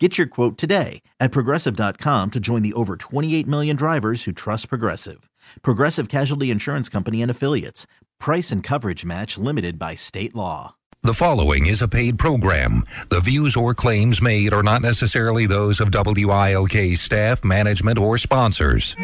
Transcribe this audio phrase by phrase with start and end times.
[0.00, 4.68] Get your quote today at progressive.com to join the over 28 million drivers who trust
[4.68, 5.30] Progressive.
[5.62, 7.86] Progressive Casualty Insurance Company and Affiliates.
[8.18, 10.74] Price and coverage match limited by state law.
[11.04, 12.82] The following is a paid program.
[13.10, 18.96] The views or claims made are not necessarily those of WILK staff, management, or sponsors.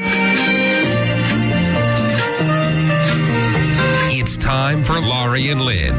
[4.51, 5.95] Time for Laurie and Lynn.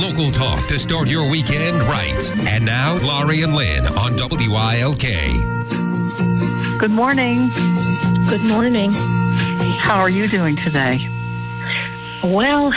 [0.00, 2.32] Local talk to start your weekend right.
[2.46, 5.00] And now, Laurie and Lynn on WILK.
[6.78, 7.48] Good morning.
[8.30, 8.92] Good morning.
[9.80, 10.98] How are you doing today?
[12.22, 12.72] Well,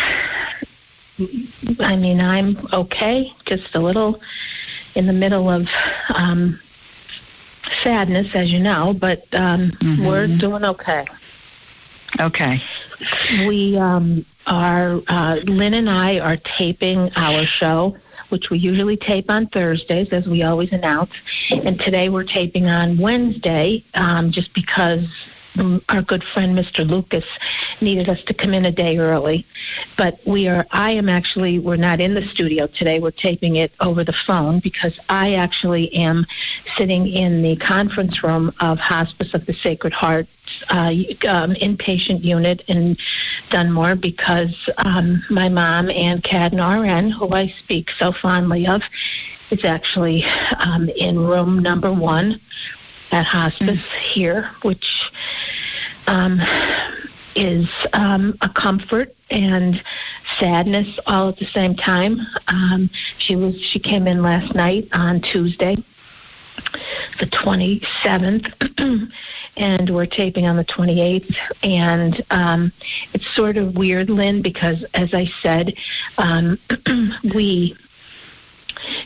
[1.79, 4.19] I mean, I'm okay, just a little
[4.95, 5.67] in the middle of
[6.15, 6.59] um,
[7.83, 10.07] sadness, as you know, but um, Mhm.
[10.07, 11.05] we're doing okay.
[12.19, 12.61] Okay.
[13.47, 17.95] We um, are, uh, Lynn and I are taping our show,
[18.27, 21.11] which we usually tape on Thursdays, as we always announce.
[21.49, 25.07] And today we're taping on Wednesday, um, just because
[25.89, 26.87] our good friend Mr.
[26.87, 27.25] Lucas
[27.81, 29.45] needed us to come in a day early.
[29.97, 32.99] But we are, I am actually, we're not in the studio today.
[32.99, 36.25] We're taping it over the phone because I actually am
[36.77, 40.27] sitting in the conference room of Hospice of the Sacred Heart
[40.69, 40.93] uh,
[41.27, 42.97] um, inpatient unit in
[43.49, 48.81] Dunmore because um, my mom, Ann Cadden RN, who I speak so fondly of,
[49.51, 50.23] is actually
[50.59, 52.39] um, in room number one
[53.11, 55.11] at hospice here, which
[56.07, 56.39] um,
[57.35, 59.83] is um, a comfort and
[60.39, 62.19] sadness all at the same time.
[62.47, 65.77] Um, she was she came in last night on Tuesday
[67.19, 69.11] the 27th,
[69.57, 71.35] and we're taping on the 28th.
[71.63, 72.71] And um,
[73.13, 75.73] it's sort of weird, Lynn, because as I said,
[76.17, 76.59] um,
[77.35, 77.75] we.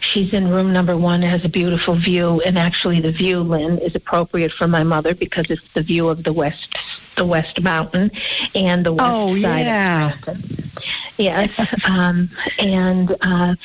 [0.02, 3.96] She's in room number one, has a beautiful view, and actually the view, Lynn, is
[3.96, 6.76] appropriate for my mother because it's the view of the west,
[7.18, 8.12] the west mountain,
[8.56, 10.16] and the west Oh, side yeah.
[10.26, 10.72] the mountain.
[11.18, 11.50] Yes,
[11.86, 12.30] um,
[12.60, 13.56] and uh,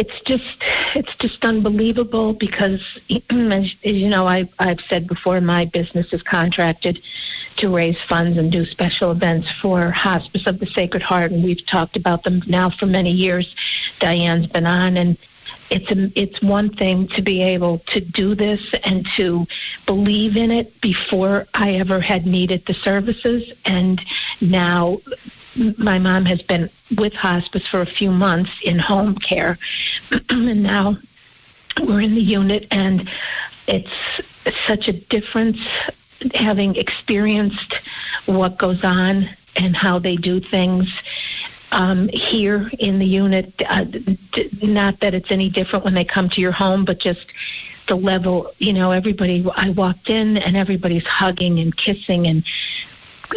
[0.00, 0.56] it's just
[0.96, 2.80] it's just unbelievable because
[3.10, 7.02] as, you know I I've said before my business is contracted
[7.56, 11.64] to raise funds and do special events for Hospice of the Sacred Heart and we've
[11.66, 13.54] talked about them now for many years.
[13.98, 15.18] Diane's been on and
[15.68, 19.46] it's a, it's one thing to be able to do this and to
[19.84, 24.00] believe in it before I ever had needed the services and
[24.40, 24.98] now
[25.76, 29.58] my mom has been with hospice for a few months in home care,
[30.30, 30.96] and now
[31.80, 33.08] we're in the unit, and
[33.66, 33.90] it's
[34.66, 35.58] such a difference
[36.34, 37.76] having experienced
[38.26, 40.88] what goes on and how they do things.
[41.72, 44.18] Um, here in the unit, uh, d-
[44.60, 47.26] not that it's any different when they come to your home, but just
[47.86, 52.44] the level, you know, everybody, I walked in and everybody's hugging and kissing and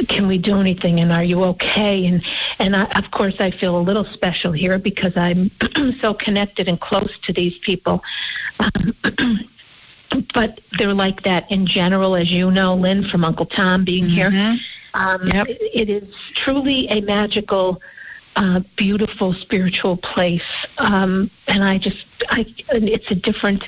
[0.07, 2.23] can we do anything and are you okay and
[2.59, 5.51] and I, of course I feel a little special here because I'm
[6.01, 8.01] so connected and close to these people
[8.59, 8.93] um,
[10.33, 14.29] but they're like that in general as you know Lynn from Uncle Tom being here
[14.31, 14.57] Mhm.
[14.95, 15.47] um, Yep.
[15.47, 17.81] it, it is truly a magical
[18.35, 20.43] uh, beautiful spiritual place.
[20.77, 23.63] Um, and I just I it's a different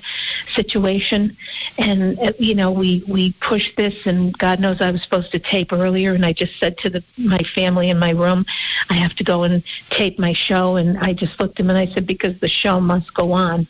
[0.54, 1.36] situation.
[1.78, 5.40] And uh, you know we we pushed this and God knows I was supposed to
[5.40, 8.46] tape earlier and I just said to the my family in my room
[8.90, 10.76] I have to go and tape my show.
[10.78, 13.68] And I just looked at him and I said because the show must go on.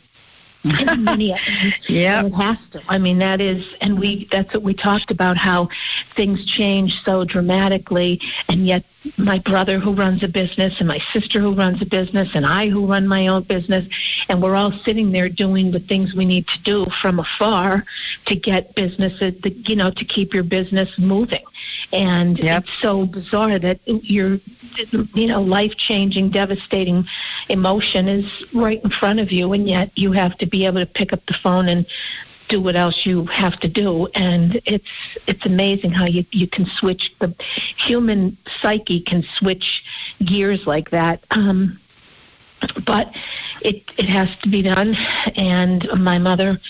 [0.64, 2.24] And many of them, Yep.
[2.24, 2.82] and it has to.
[2.88, 5.68] I mean, that is, and we, that's what we talked about, how
[6.16, 8.84] things change so dramatically, and yet
[9.16, 12.68] my brother who runs a business and my sister who runs a business and I
[12.68, 13.86] who run my own business
[14.28, 17.84] and we're all sitting there doing the things we need to do from afar
[18.26, 21.44] to get businesses to, you know to keep your business moving
[21.92, 22.62] and Yep.
[22.62, 24.38] it's so bizarre that your
[25.14, 27.04] you know life changing devastating
[27.48, 30.86] emotion is right in front of you and yet you have to be able to
[30.86, 31.86] pick up the phone and
[32.48, 34.06] do what else you have to do.
[34.14, 34.88] And it's
[35.26, 37.34] it's amazing how you you can switch the
[37.76, 39.84] human psyche can switch
[40.24, 41.24] gears like that.
[41.30, 41.78] Um
[42.84, 43.14] but
[43.62, 44.96] it it has to be done.
[45.36, 46.60] And my mother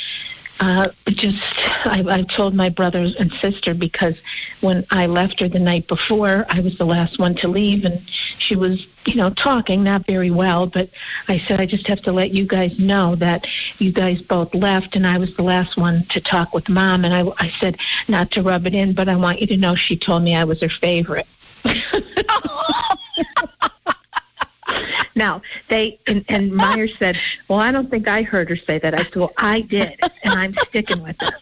[0.58, 1.42] Uh, just,
[1.84, 4.14] I, I told my brothers and sister because
[4.62, 8.00] when I left her the night before, I was the last one to leave, and
[8.38, 10.66] she was, you know, talking not very well.
[10.66, 10.88] But
[11.28, 13.46] I said, I just have to let you guys know that
[13.78, 17.04] you guys both left, and I was the last one to talk with mom.
[17.04, 17.76] And I, I said,
[18.08, 20.44] not to rub it in, but I want you to know she told me I
[20.44, 21.26] was her favorite.
[25.14, 27.16] Now they and, and Meyer said,
[27.48, 30.34] "Well, I don't think I heard her say that." I said, "Well, I did, and
[30.34, 31.34] I'm sticking with it."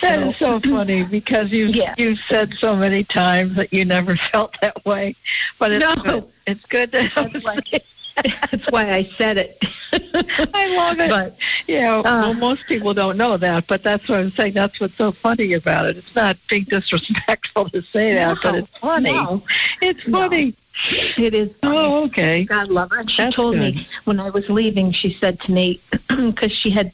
[0.00, 1.94] That so, is so funny because you yeah.
[1.98, 5.16] you've said so many times that you never felt that way,
[5.58, 6.02] but it's no.
[6.02, 6.28] good.
[6.46, 7.58] It's good to have that's, why,
[8.50, 9.58] that's why I said it.
[10.54, 11.10] I love it.
[11.10, 14.54] But you know, uh, well, most people don't know that, but that's what I'm saying.
[14.54, 15.98] That's what's so funny about it.
[15.98, 19.12] It's not being disrespectful to say that, no, but it's funny.
[19.12, 19.42] No,
[19.80, 20.56] it's funny.
[20.90, 21.50] It is.
[21.62, 22.44] Oh, okay.
[22.44, 23.00] God love her.
[23.00, 23.74] And she That's told good.
[23.74, 26.92] me when I was leaving, she said to me, because she had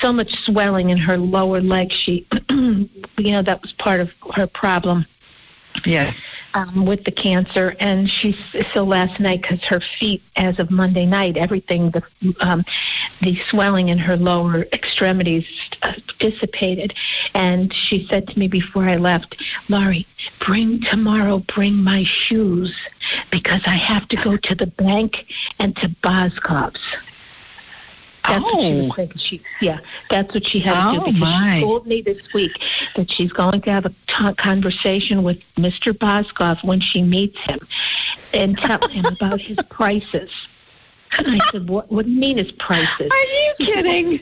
[0.00, 2.88] so much swelling in her lower leg, she, you
[3.18, 5.06] know, that was part of her problem.
[5.84, 6.14] Yes.
[6.56, 8.36] Um, with the cancer, and she's
[8.72, 12.00] so last night because her feet, as of Monday night, everything the
[12.38, 12.64] um,
[13.22, 15.44] the swelling in her lower extremities
[15.82, 16.94] uh, dissipated,
[17.34, 19.34] and she said to me before I left,
[19.68, 20.06] Laurie,
[20.38, 22.72] bring tomorrow, bring my shoes
[23.32, 25.26] because I have to go to the bank
[25.58, 26.78] and to Boscov's.
[28.26, 28.54] That's oh.
[28.54, 28.94] what she was oh.
[28.94, 29.18] thinking.
[29.18, 29.80] She, yeah,
[30.10, 31.54] that's what she had to Oh, do because my.
[31.56, 32.52] she told me this week
[32.96, 35.92] that she's going to have a t- conversation with Mr.
[35.92, 37.58] Boscov when she meets him
[38.32, 40.30] and tell him about his prices.
[41.16, 41.92] And I said, "What?
[41.92, 44.20] What do you mean his prices?" Are you kidding?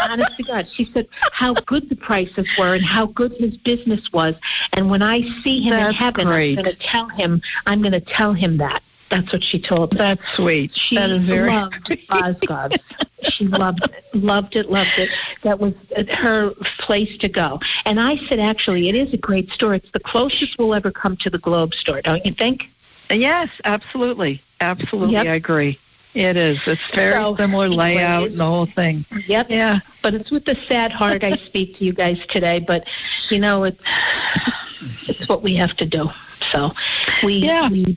[0.00, 4.00] Honest to God, she said how good the prices were and how good his business
[4.12, 4.34] was.
[4.72, 6.58] And when I see him in heaven, great.
[6.58, 7.42] I'm going to tell him.
[7.66, 8.82] I'm going to tell him that.
[9.12, 9.98] That's what she told me.
[9.98, 10.74] That's sweet.
[10.74, 11.74] She that is very loved
[12.08, 12.78] Boscov's.
[13.24, 15.10] she loved it, loved it, loved it.
[15.42, 17.60] That was uh, her place to go.
[17.84, 19.74] And I said, actually, it is a great store.
[19.74, 22.70] It's the closest we'll ever come to the Globe store, don't you think?
[23.10, 24.42] Yes, absolutely.
[24.62, 25.26] Absolutely, Yep.
[25.26, 25.78] I agree.
[26.14, 26.58] It is.
[26.66, 29.04] It's very So, similar layout and the whole thing.
[29.26, 29.46] Yep.
[29.50, 29.80] Yeah.
[30.02, 32.60] But it's with a sad heart I speak to you guys today.
[32.60, 32.86] But
[33.30, 33.80] you know, it's
[35.08, 36.10] it's what we have to do.
[36.50, 36.72] So
[37.22, 37.68] we Yeah.
[37.70, 37.96] we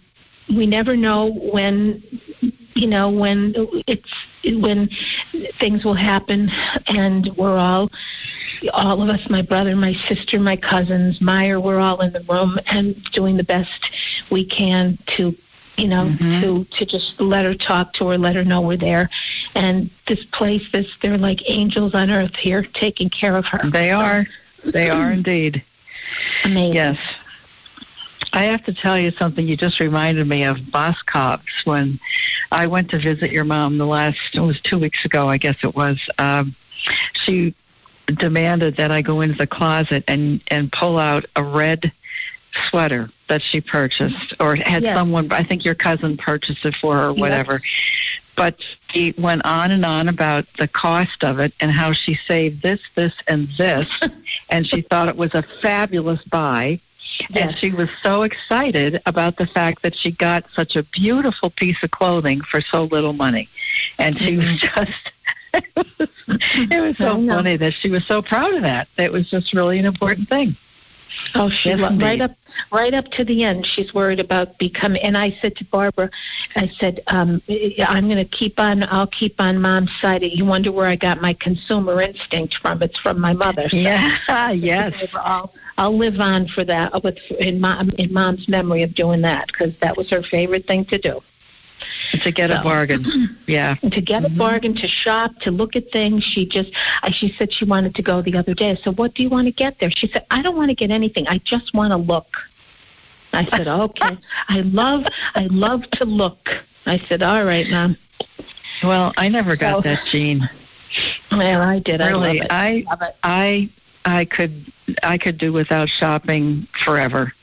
[0.49, 2.03] we never know when
[2.75, 3.53] you know when
[3.87, 4.11] it's
[4.43, 4.89] when
[5.59, 6.49] things will happen,
[6.87, 7.89] and we're all
[8.73, 12.57] all of us, my brother, my sister, my cousins, Meyer, we're all in the room
[12.67, 13.91] and doing the best
[14.31, 15.35] we can to
[15.77, 16.41] you know, Mhm.
[16.41, 19.09] to to just let her talk to her, let her know we're there.
[19.55, 23.69] And this place, this they're like angels on earth here, taking care of her.
[23.71, 24.25] They are.
[24.63, 25.63] They are indeed.
[26.45, 26.73] amazing.
[26.75, 26.97] Yes.
[28.35, 29.47] I have to tell you something.
[29.47, 31.99] You just reminded me of Boscov's when
[32.51, 35.55] I went to visit your mom the last, it was two weeks ago, I guess
[35.63, 35.99] it was.
[36.19, 36.53] Um,
[37.13, 37.55] she
[38.07, 41.93] demanded that I go into the closet and, and pull out a red
[42.69, 44.95] sweater that she purchased or had Yes.
[44.97, 47.19] someone, I think your cousin purchased it for her or Yes.
[47.19, 47.61] whatever.
[48.35, 48.59] But
[48.89, 52.81] she went on and on about the cost of it and how she saved this,
[52.95, 53.87] this, and this.
[54.49, 56.81] and she thought it was a fabulous buy.
[57.33, 61.81] And she was so excited about the fact that she got such a beautiful piece
[61.83, 63.49] of clothing for so little money.
[63.97, 65.11] And she was just,
[65.53, 68.87] it was, it was so funny that she was so proud of that.
[68.97, 70.57] It was just really an important thing.
[71.33, 72.31] Oh, she Yes, right up
[72.71, 73.65] right up to the end.
[73.65, 75.01] She's worried about becoming.
[75.01, 76.09] And I said to Barbara,
[76.55, 77.41] I said, um,
[77.79, 78.83] I'm going to keep on.
[78.89, 80.23] I'll keep on mom's side.
[80.23, 82.81] You wonder where I got my consumer instinct from?
[82.81, 83.69] It's from my mother.
[83.69, 84.17] So Yeah,
[84.51, 84.93] yes.
[85.77, 89.47] I'll live on for that uh, with in mom in mom's memory of doing that
[89.47, 91.21] because that was her favorite thing to do.
[92.23, 93.37] To get a bargain.
[93.47, 93.75] yeah.
[93.75, 94.37] To get a mm-hmm.
[94.37, 96.23] bargain, to shop, to look at things.
[96.23, 96.71] She just,
[97.03, 98.71] uh, she said she wanted to go the other day.
[98.71, 99.91] I said, what do you want to get there?
[99.91, 101.27] She said, I don't want to get anything.
[101.27, 102.37] I just want to look.
[103.33, 104.17] I said, okay.
[104.47, 105.05] I love,
[105.35, 106.63] I love to look.
[106.85, 107.97] I said, all right, mom.
[108.83, 110.49] Well, I never got So- that gene.
[111.29, 111.99] Well, I did.
[111.99, 112.51] I Really, love it.
[112.51, 113.15] I love it.
[113.21, 113.69] I
[114.05, 114.71] I could
[115.03, 117.33] I could do without shopping forever.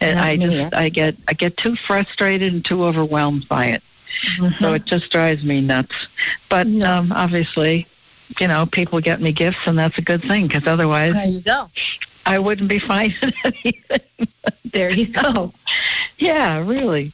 [0.00, 0.70] And Not I just yeah.
[0.72, 3.82] I get I get too frustrated and too overwhelmed by it.
[4.36, 4.76] So Mhm.
[4.76, 5.94] it just drives me nuts.
[6.48, 6.90] But No.
[6.90, 7.86] um obviously,
[8.38, 11.40] you know, people get me gifts and that's a good thing because otherwise There you
[11.40, 11.70] go.
[12.26, 14.00] I wouldn't be finding anything.
[14.72, 15.52] There you go.
[16.18, 17.12] yeah, really.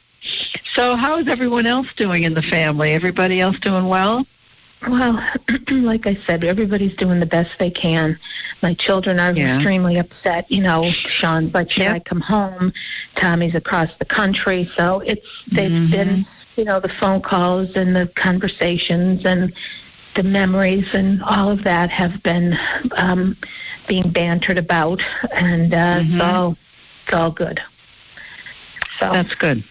[0.73, 2.91] So how is everyone else doing in the family?
[2.91, 4.25] Everybody else doing well?
[4.87, 5.13] Well,
[5.71, 8.17] like I said, everybody's doing the best they can.
[8.61, 9.55] My children are Yeah.
[9.55, 10.45] extremely upset.
[10.51, 11.95] You know, Sean's like, should Yep.
[11.95, 12.73] I come home?
[13.15, 15.91] Tommy's across the country, so it's they've Mhm.
[15.91, 19.51] been, you know, the phone calls and the conversations, and
[20.13, 22.57] the memories and all of that have been
[22.97, 23.35] um,
[23.87, 26.13] being bantered about, and uh, Mhm.
[26.13, 26.57] it's all
[27.05, 27.59] it's all good.
[28.99, 29.63] So That's good.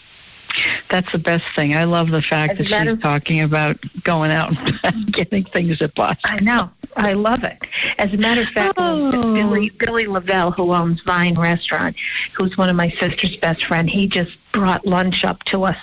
[0.89, 1.75] That's the best thing.
[1.77, 4.53] I love the fact As that she's of- talking about going out
[4.85, 6.21] and getting things at Boscov's.
[6.25, 6.71] I know.
[6.97, 7.59] I love it.
[7.99, 9.35] As a matter of fact, Oh.
[9.35, 11.95] Billy Billy Lavelle, who owns Vine Restaurant,
[12.35, 15.77] who's one of my sister's best friend, he just brought lunch up to us.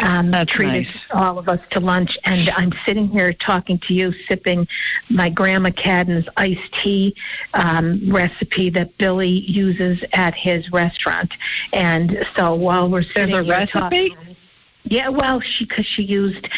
[0.00, 0.96] Um, That's treated nice.
[1.12, 4.68] all of us to lunch, and I'm sitting here talking to you, sipping
[5.08, 7.16] my Grandma Cadden's iced tea
[7.54, 11.32] um, recipe that Billy uses at his restaurant.
[11.72, 14.10] And so while we're sitting a here recipe?
[14.10, 14.33] talking,
[14.84, 16.48] yeah, well, she because she used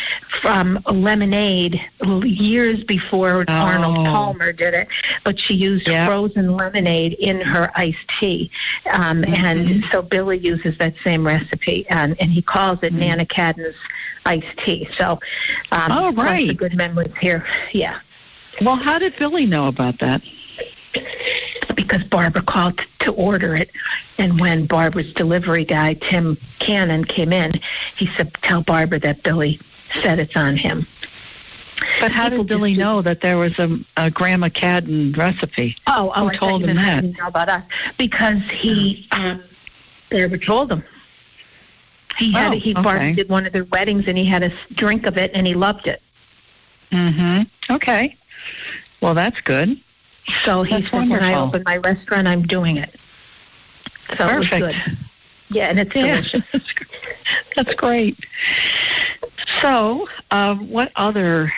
[0.43, 1.81] from lemonade
[2.25, 4.05] years before Arnold Oh.
[4.05, 4.89] Palmer did it,
[5.25, 6.07] but she used Yep.
[6.09, 8.51] frozen lemonade in her iced tea,
[8.93, 9.93] um, and Mhm.
[9.93, 12.99] so Billy uses that same recipe, and and he calls it Mhm.
[12.99, 13.77] Nana Cadden's
[14.27, 14.89] iced tea.
[14.99, 15.21] So,
[15.73, 16.57] um, Oh, right.
[16.57, 17.45] good memories here.
[17.73, 17.99] Yeah,
[18.61, 20.23] Well, how did Billy know about that?
[21.77, 23.71] Because Barbara called to order it,
[24.19, 27.53] and when Barbara's delivery guy Tim Cannon came in,
[27.97, 29.61] he said, "Tell Barbara that Billy
[30.03, 30.87] said it's on him."
[32.01, 35.77] But how People did Billy just- know that there was a, a Grandma Cadden recipe?
[35.87, 37.05] Oh, oh, Who I told him how that?
[37.05, 37.63] know about us
[37.99, 39.43] because he um,
[40.11, 40.83] Barbara told him.
[42.19, 42.83] He had Oh, he okay.
[42.83, 45.47] Barbara did one of their weddings and he had a s- drink of it and
[45.47, 46.01] he loved it.
[46.93, 47.43] Mm-hmm.
[47.75, 48.17] Okay.
[49.03, 49.79] Well, that's good.
[50.45, 52.95] So he That's said, "When I open my restaurant, I'm doing it."
[54.17, 54.59] So it Perfect.
[54.59, 54.99] good.
[55.49, 56.43] Yeah, and it's Yeah, delicious.
[57.57, 58.19] that's great.
[59.61, 61.53] So, um, what other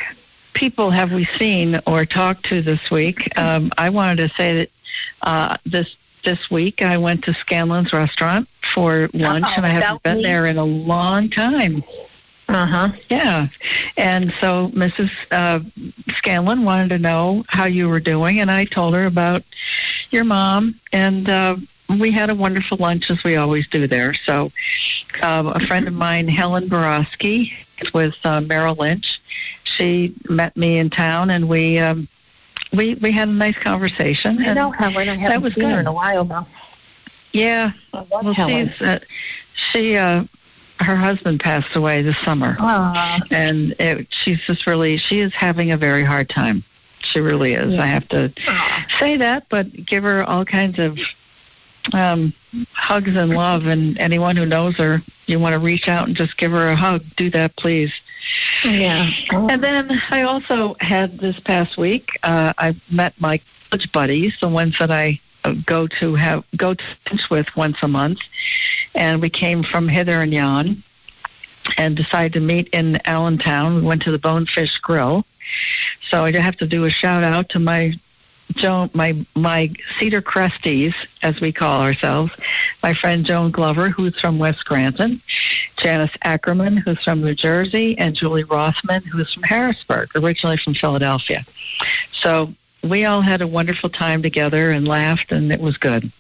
[0.54, 3.32] people have we seen or talked to this week?
[3.38, 4.70] Um, I wanted to say that
[5.22, 10.02] uh, this this week I went to Scanlon's restaurant for lunch, Uh-oh, and I haven't
[10.02, 10.22] been me?
[10.24, 11.82] there in a long time.
[12.48, 12.88] Uh huh.
[13.10, 13.48] Yeah.
[13.98, 15.10] And so Mrs.
[15.30, 15.60] Uh,
[16.16, 19.42] Scanlon wanted to know how you were doing, and I told her about
[20.10, 21.56] your mom, and uh,
[22.00, 24.14] we had a wonderful lunch as we always do there.
[24.14, 24.50] So
[25.22, 27.52] um, a friend of mine, Helen Borowski,
[27.92, 29.20] with uh, Merrill Lynch,
[29.64, 31.78] she met me in town, and we.
[31.78, 32.08] Um,
[32.70, 34.38] we we had a nice conversation.
[34.42, 35.08] I and- know Helen.
[35.08, 35.78] I haven't was seen her good.
[35.80, 36.46] in a while now.
[37.32, 38.70] Yeah, I love well, Helen.
[38.76, 38.98] she's uh,
[39.54, 40.24] she uh,
[40.80, 43.20] her husband passed away this summer, Aw.
[43.30, 46.64] and it, she's just really she is having a very hard time.
[47.00, 47.74] She really is.
[47.74, 47.82] Yeah.
[47.82, 48.32] I have to
[48.98, 50.98] say that, but give her all kinds of
[51.92, 52.32] um,
[52.72, 53.66] hugs and love.
[53.66, 56.76] And anyone who knows her, you want to reach out and just give her a
[56.76, 57.04] hug.
[57.16, 57.92] Do that, please.
[58.64, 59.08] Yeah.
[59.32, 62.10] And then I also had this past week.
[62.22, 66.74] Uh, I met my college buddies, the ones that I Uh, go to have go
[66.74, 68.20] to lunch with once a month,
[68.94, 70.82] and we came from hither and yon,
[71.76, 73.76] and decided to meet in Allentown.
[73.76, 75.24] We went to the Bonefish Grill.
[76.10, 77.94] So I have to do a shout out to my
[78.54, 82.32] Joan, my my Cedar Cresties, as we call ourselves,
[82.82, 85.22] my friend Joan Glover, who's from West Scranton,
[85.76, 91.44] Janice Ackerman, who's from New Jersey, and Julie Rothman, who's from Harrisburg, originally from Philadelphia.
[92.12, 96.12] So we all had a wonderful time together and laughed, and it was good.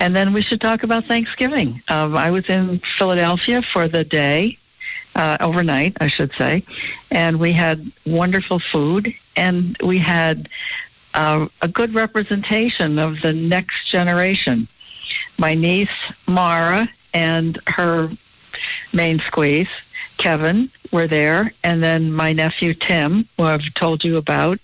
[0.00, 1.82] And then we should talk about Thanksgiving.
[1.88, 4.58] Um, I was in Philadelphia for the day,
[5.14, 6.64] uh, overnight, I should say,
[7.10, 10.48] and we had wonderful food, and we had
[11.14, 14.68] uh, a good representation of the next generation.
[15.38, 15.88] My niece
[16.26, 18.10] Mara and her
[18.92, 19.68] main squeeze,
[20.18, 24.58] Kevin, were there, and then my nephew Tim, who I've told you about,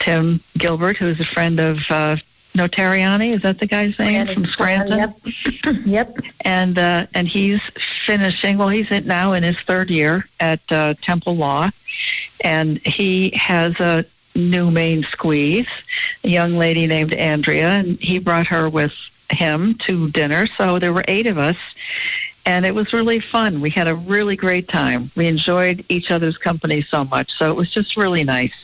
[0.00, 2.16] Tim Gilbert, who's a friend of uh,
[2.54, 3.34] Notariani.
[3.34, 4.98] Is that the guy's name from Scranton?
[4.98, 5.76] Yep.
[5.86, 6.16] yep.
[6.40, 7.60] and uh, and he's
[8.06, 8.58] finishing.
[8.58, 11.70] Well, he's in, now in his third year at uh, Temple Law,
[12.40, 15.68] and he has a new main squeeze,
[16.24, 18.92] a young lady named Andrea, and he brought her with
[19.30, 20.46] him to dinner.
[20.46, 21.56] So there were eight of us,
[22.48, 23.60] and it was really fun.
[23.60, 25.12] We had a really great time.
[25.14, 27.30] We enjoyed each other's company so much.
[27.38, 28.54] So it was just really nice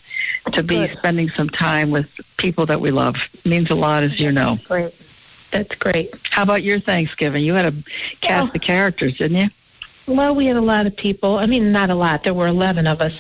[0.53, 0.97] to be Good.
[0.97, 2.07] spending some time with
[2.39, 3.15] people that we love.
[3.35, 4.59] It means a lot, as you know.
[4.67, 4.95] Great.
[5.53, 6.15] That's great.
[6.31, 7.45] How about your Thanksgiving?
[7.45, 7.75] You had a
[8.23, 9.51] cast Well- of characters, didn't you?
[10.07, 11.39] Well, we had a lot of people.
[11.39, 12.25] I mean, not a lot.
[12.25, 13.13] There were 11 of us.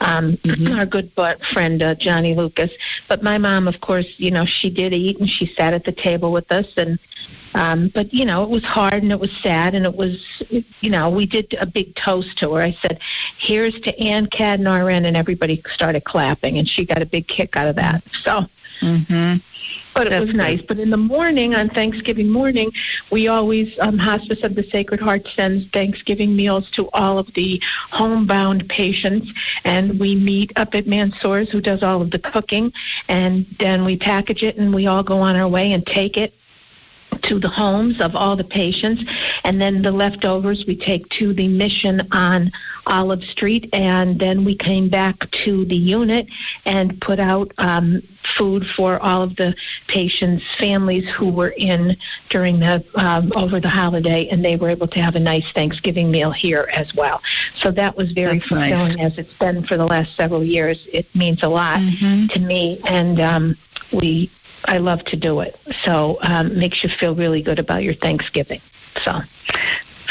[0.00, 0.76] Um, Mhm.
[0.76, 2.70] Our good butt friend, uh, Johnny Lucas.
[3.08, 5.92] But my mom, of course, you know, she did eat and she sat at the
[5.92, 6.66] table with us.
[6.76, 6.98] And,
[7.54, 9.74] um, but, you know, it was hard and it was sad.
[9.74, 12.62] And it was, you know, we did a big toast to her.
[12.62, 13.00] I said,
[13.38, 15.04] here's to Ann Cadden RN.
[15.04, 16.58] And everybody started clapping.
[16.58, 18.02] And she got a big kick out of that.
[18.24, 18.46] So,
[18.80, 19.36] Mm-hmm.
[19.94, 20.36] but it was good.
[20.36, 20.60] nice.
[20.62, 22.72] But in the morning, on Thanksgiving morning,
[23.12, 27.62] we always, um, Hospice of the Sacred Heart sends Thanksgiving meals to all of the
[27.90, 29.30] homebound patients,
[29.64, 32.72] and we meet up at Mansour's, who does all of the cooking,
[33.08, 36.34] and then we package it, and we all go on our way and take it
[37.22, 39.04] to the homes of all the patients,
[39.44, 42.50] and then the leftovers we take to the mission on
[42.86, 46.26] Olive Street, and then we came back to the unit
[46.66, 48.02] and put out um,
[48.36, 49.54] food for all of the
[49.88, 51.96] patients' families who were in
[52.28, 56.10] during the um, over the holiday, and they were able to have a nice Thanksgiving
[56.10, 57.20] meal here as well.
[57.56, 58.70] So that was very That's nice.
[58.70, 60.86] fulfilling, as it's been for the last several years.
[60.92, 62.32] It means a lot Mhm.
[62.32, 63.56] to me, and um,
[63.92, 64.30] we
[64.64, 65.58] I love to do it.
[65.82, 68.60] So um, makes you feel really good about your Thanksgiving.
[69.02, 69.20] So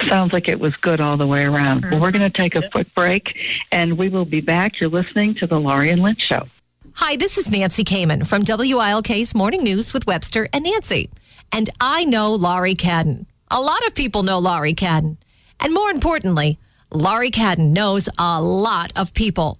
[0.07, 1.85] Sounds like it was good all the way around.
[1.89, 3.37] Well, we're going to take a quick break,
[3.71, 4.79] and we will be back.
[4.79, 6.47] You're listening to the Laurie and Lynn Show.
[6.93, 11.09] Hi, this is Nancy Kman from WILK's Morning News with Webster and Nancy.
[11.51, 13.25] And I know Laurie Cadden.
[13.49, 15.17] A lot of people know Laurie Cadden.
[15.59, 16.59] And more importantly,
[16.91, 19.59] Laurie Cadden knows a lot of people.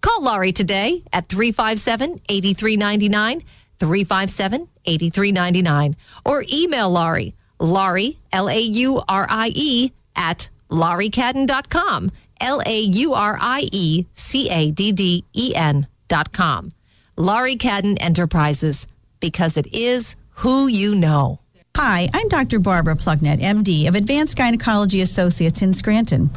[0.00, 3.42] Call Laurie today at 357 8399,
[3.78, 12.62] 357 8399, or email Laurie, Laurie, L A U R I E, at lauriecadden.com, L
[12.64, 16.70] A U R I E C A D D E N dot com.
[17.16, 18.86] Laurie Cadden Enterprises,
[19.20, 21.40] because it is who you know.
[21.82, 22.58] Hi, I'm Dr.
[22.58, 26.28] Barbara Plucknett, MD of Advanced Gynecology Associates in Scranton.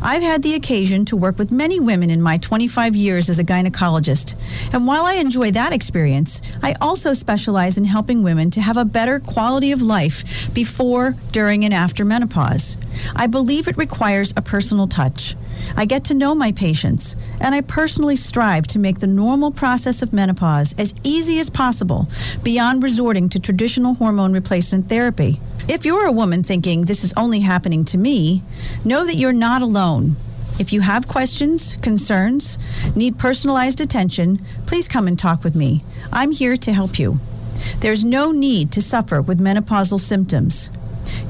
[0.00, 3.44] I've had the occasion to work with many women in my 25 years as a
[3.44, 4.36] gynecologist.
[4.72, 8.84] And while I enjoy that experience, I also specialize in helping women to have a
[8.84, 12.76] better quality of life before, during, and after menopause.
[13.14, 15.36] I believe it requires a personal touch.
[15.76, 20.02] I get to know my patients, and I personally strive to make the normal process
[20.02, 22.08] of menopause as easy as possible
[22.42, 25.38] beyond resorting to traditional hormone replacement therapy.
[25.68, 28.42] If you're a woman thinking this is only happening to me,
[28.84, 30.16] know that you're not alone.
[30.58, 32.58] If you have questions, concerns,
[32.94, 35.82] need personalized attention, please come and talk with me.
[36.12, 37.18] I'm here to help you.
[37.78, 40.68] There's no need to suffer with menopausal symptoms.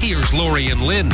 [0.00, 1.10] Here's Laurie and Lynn.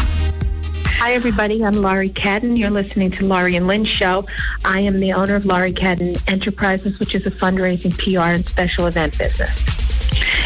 [0.99, 1.63] Hi, everybody.
[1.65, 2.59] I'm Laurie Cadden.
[2.59, 4.25] You're listening to Laurie and Lynn Show.
[4.65, 8.87] I am the owner of Laurie Cadden Enterprises, which is a fundraising, PR, and special
[8.87, 9.76] event business.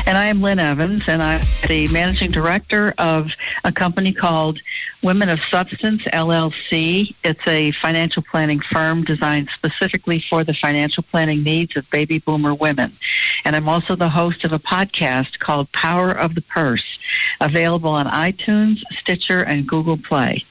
[0.07, 3.29] And I am Lynn Evans, and I'm the managing director of
[3.65, 4.61] a company called
[5.03, 7.15] Women of Substance LLC.
[7.23, 12.55] It's a financial planning firm designed specifically for the financial planning needs of baby boomer
[12.55, 12.97] women.
[13.45, 16.99] And I'm also the host of a podcast called Power of the Purse,
[17.41, 20.45] available on iTunes, Stitcher, and Google Play.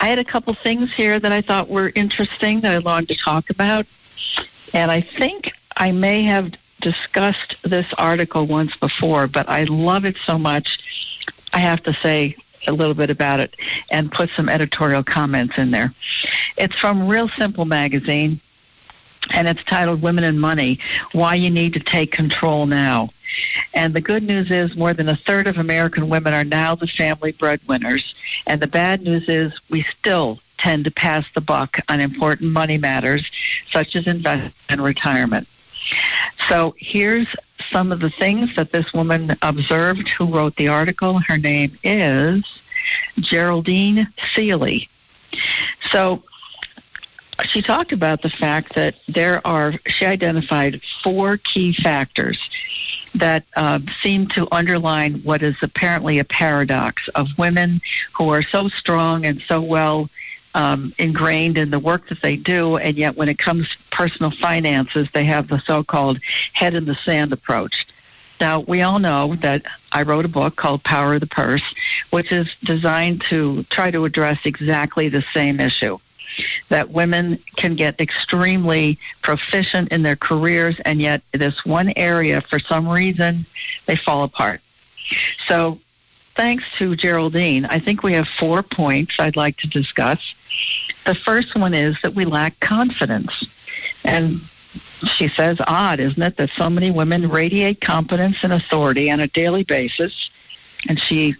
[0.00, 3.16] I had a couple things here that I thought were interesting that I wanted to
[3.16, 3.86] talk about.
[4.72, 10.16] And I think I may have discussed this article once before, but I love it
[10.24, 10.78] so much.
[11.52, 13.56] I have to say, a little bit about it
[13.90, 15.94] and put some editorial comments in there.
[16.56, 18.40] It's from Real Simple magazine
[19.30, 20.78] and it's titled Women and Money
[21.12, 23.10] Why You Need to Take Control Now.
[23.74, 26.86] And the good news is more than a third of American women are now the
[26.86, 28.14] family breadwinners.
[28.46, 32.76] And the bad news is we still tend to pass the buck on important money
[32.76, 33.30] matters
[33.72, 35.46] such as investment and retirement.
[36.48, 37.28] So here's
[37.70, 41.20] some of the things that this woman observed who wrote the article.
[41.20, 42.44] Her name is
[43.20, 44.88] Geraldine Seely.
[45.90, 46.22] So
[47.44, 52.38] she talked about the fact that there are, she identified four key factors
[53.14, 57.80] that uh, seem to underline what is apparently a paradox of women
[58.12, 60.08] who are so strong and so well
[60.54, 64.30] um, ingrained in the work that they do, and yet when it comes to personal
[64.30, 66.18] finances, they have the so-called
[66.52, 67.86] head in the sand approach.
[68.40, 71.62] Now, we all know that I wrote a book called Power of the Purse,
[72.08, 75.98] which is designed to try to address exactly the same issue
[76.68, 82.58] that women can get extremely proficient in their careers, and yet this one area, for
[82.58, 83.44] some reason,
[83.86, 84.60] they fall apart.
[85.48, 85.78] So,
[86.40, 90.34] thanks to Geraldine, I think we have four points I'd like to discuss.
[91.04, 93.46] The first one is that we lack confidence.
[94.04, 94.40] And
[95.04, 99.26] she says, odd, isn't it, that so many women radiate competence and authority on a
[99.26, 100.30] daily basis,
[100.88, 101.36] and she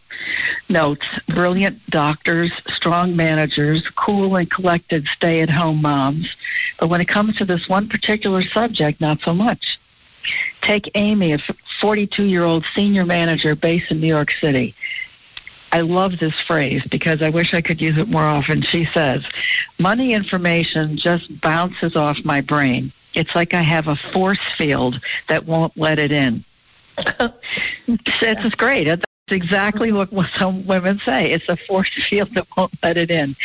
[0.69, 6.37] notes brilliant doctors, strong managers, cool and collected stay at home moms.
[6.79, 9.81] But when it comes to this one particular subject, not so much.
[10.61, 11.39] Take Amy, a
[11.81, 14.75] 42 year old senior manager based in New York City.
[15.73, 18.63] I love this phrase because I wish I could use it more often.
[18.63, 19.25] She says,
[19.79, 22.93] Money information just bounces off my brain.
[23.15, 26.45] It's like I have a force field that won't let it in.
[27.87, 28.89] it's great.
[29.31, 31.31] It's exactly what, some women say.
[31.31, 33.37] It's a force field that won't let it in.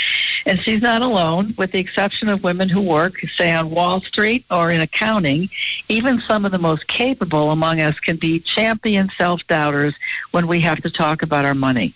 [0.48, 4.46] And she's not alone, with the exception of women who work, say, on Wall Street
[4.50, 5.50] or in accounting.
[5.88, 9.94] Even some of the most capable among us can be champion self doubters
[10.32, 11.94] when we have to talk about our money.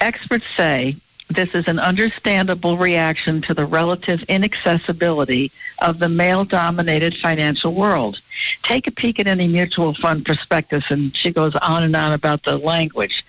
[0.00, 0.96] Experts say
[1.30, 8.20] this is an understandable reaction to the relative inaccessibility of the male dominated financial world.
[8.64, 12.42] Take a peek at any mutual fund prospectus, and she goes on and on about
[12.42, 13.24] the language.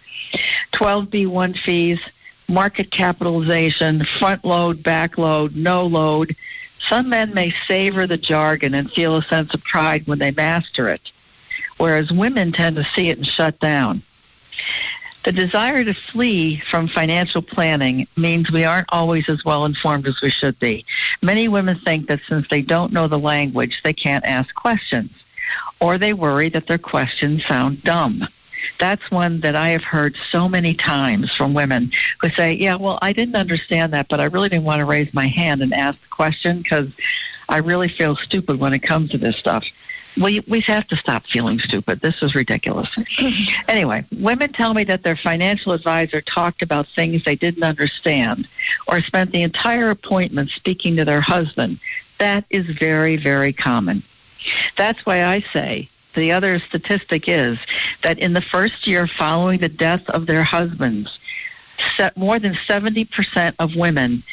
[0.73, 1.99] 12B1 fees,
[2.47, 6.35] market capitalization, front load, back load, no load.
[6.87, 10.89] Some men may savor the jargon and feel a sense of pride when they master
[10.89, 11.11] it,
[11.77, 14.01] whereas women tend to see it and shut down.
[15.23, 20.19] The desire to flee from financial planning means we aren't always as well informed as
[20.21, 20.83] we should be.
[21.21, 25.11] Many women think that since they don't know the language, they can't ask questions,
[25.79, 28.27] or they worry that their questions sound dumb.
[28.79, 32.97] That's one that I have heard so many times from women who say, Yeah, well,
[33.01, 36.01] I didn't understand that, but I really didn't want to raise my hand and ask
[36.01, 36.89] the question because
[37.49, 39.63] I really feel stupid when it comes to this stuff
[40.17, 42.01] we we have to stop feeling stupid.
[42.01, 42.89] This is ridiculous.
[43.67, 48.47] anyway, women tell me that their financial advisor talked about things they didn't understand
[48.87, 51.79] or spent the entire appointment speaking to their husband.
[52.19, 54.03] That is very, very common.
[54.75, 57.57] That's why I say the other statistic is
[58.03, 61.19] that in the first year following the death of their husbands,
[62.15, 64.23] more than 70% of women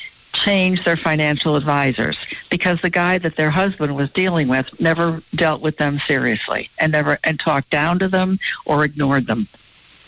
[0.49, 2.17] change their financial advisors
[2.49, 6.93] because the guy that their husband was dealing with never dealt with them seriously and
[6.93, 9.47] never and talked down to them or ignored them.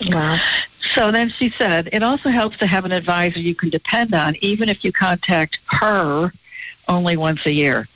[0.08, 0.38] Wow.
[0.94, 4.34] So then she said, it also helps to have an advisor you can depend on,
[4.40, 6.32] even if you contact her
[6.88, 7.86] only once a year.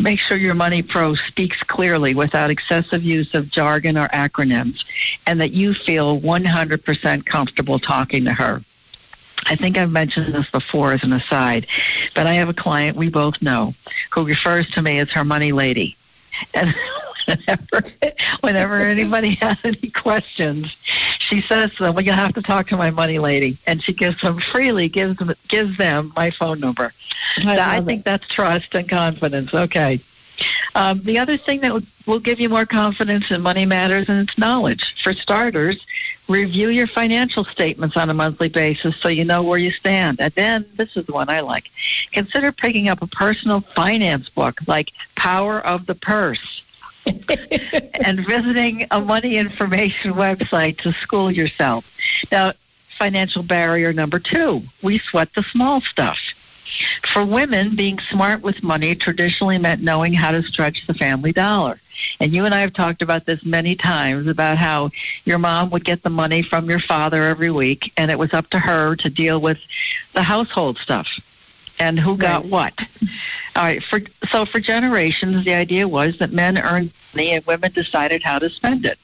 [0.00, 4.84] Make sure your money pro speaks clearly without excessive use of jargon or acronyms,
[5.26, 8.64] and that you feel 100% comfortable talking to her.
[9.46, 11.66] I think I've mentioned this before as an aside,
[12.14, 13.74] but I have a client we both know
[14.12, 15.96] who refers to me as her money lady.
[16.54, 16.74] And
[17.26, 17.92] whenever,
[18.40, 20.74] whenever anybody has any questions,
[21.18, 23.92] she says to them, "Well, you'll have to talk to my money lady," and she
[23.92, 26.92] gives them freely gives them gives them my phone number.
[27.38, 28.04] I, so I think it.
[28.04, 29.52] that's trust and confidence.
[29.52, 30.02] Okay.
[30.74, 34.38] Um, the other thing that will give you more confidence in money matters and it's
[34.38, 34.94] knowledge.
[35.02, 35.84] For starters,
[36.28, 40.20] review your financial statements on a monthly basis so you know where you stand.
[40.20, 41.64] And then, this is the one I like.
[42.12, 46.62] Consider picking up a personal finance book like Power of the Purse.
[47.06, 51.82] and visiting a money information website to school yourself.
[52.30, 52.52] Now,
[52.98, 56.18] financial barrier number two, we sweat the small stuff.
[57.12, 61.80] For women, being smart with money traditionally meant knowing how to stretch the family dollar.
[62.20, 64.90] And you and I have talked about this many times about how
[65.24, 68.48] your mom would get the money from your father every week, and it was up
[68.50, 69.58] to her to deal with
[70.14, 71.06] the household stuff
[71.78, 72.50] and who got Right.
[72.50, 72.74] what.
[73.56, 73.82] All right.
[73.82, 78.38] For so for generations, the idea was that men earned money and women decided how
[78.38, 78.98] to spend it.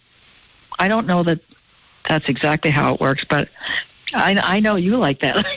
[0.79, 1.41] I don't know that
[2.09, 3.49] that's exactly how it works, but
[4.15, 5.45] I, I know you like that.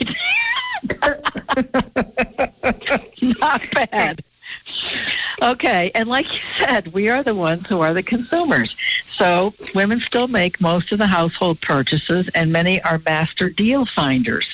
[3.22, 4.22] Not bad.
[5.42, 8.74] Okay, and like you said, we are the ones who are the consumers.
[9.16, 14.46] So women still make most of the household purchases, and many are master deal finders.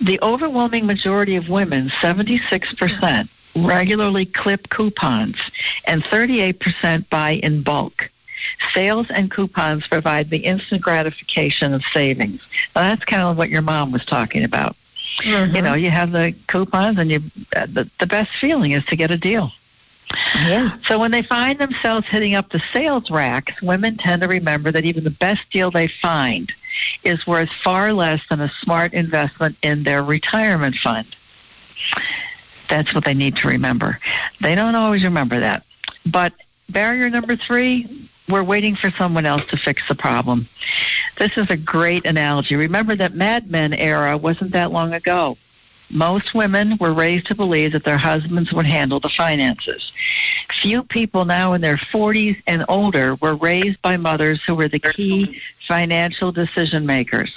[0.00, 5.40] The overwhelming majority of women, 76%, regularly clip coupons,
[5.86, 8.10] and 38% buy in bulk.
[8.74, 12.40] Sales and coupons provide the instant gratification of savings.
[12.74, 14.74] Now, that's kind of what your mom was talking about.
[15.18, 15.56] Mm-hmm.
[15.56, 17.22] You know, you have the coupons, and you
[17.56, 19.50] uh, the, the best feeling is to get a deal.
[20.34, 20.76] Yeah.
[20.84, 24.84] So when they find themselves hitting up the sales racks, women tend to remember that
[24.84, 26.52] even the best deal they find
[27.04, 31.16] is worth far less than a smart investment in their retirement fund.
[32.68, 33.98] That's what they need to remember.
[34.40, 35.64] They don't always remember that.
[36.06, 36.32] But
[36.68, 40.48] barrier number three, we're waiting for someone else to fix the problem.
[41.18, 42.56] This is a great analogy.
[42.56, 45.36] Remember that Mad Men era wasn't that long ago.
[45.90, 49.92] Most women were raised to believe that their husbands would handle the finances.
[50.50, 54.78] Few people now in their 40s and older were raised by mothers who were the
[54.78, 57.30] key financial decision makers.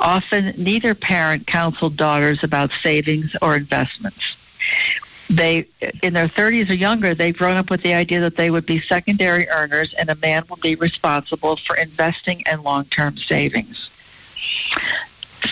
[0.00, 4.36] Often, neither parent counseled daughters about savings or investments.
[5.30, 5.66] They,
[6.02, 8.80] in their 30s or younger, they've grown up with the idea that they would be
[8.80, 13.90] secondary earners and a man will be responsible for investing and long term savings.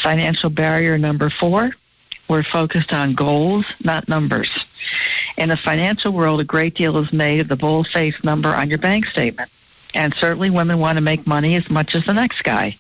[0.02, 1.72] Financial barrier number four
[2.28, 4.50] we're focused on goals, not numbers.
[5.36, 8.68] In the financial world, a great deal is made of the bold faced number on
[8.68, 9.50] your bank statement.
[9.94, 12.76] And certainly women want to make money as much as the next guy.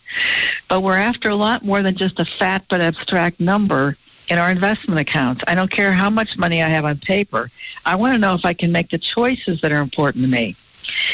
[0.68, 3.96] But we're after a lot more than just a fat but abstract number
[4.28, 5.42] in our investment accounts.
[5.46, 7.50] I don't care how much money I have on paper.
[7.84, 10.56] I want to know if I can make the choices that are important to me.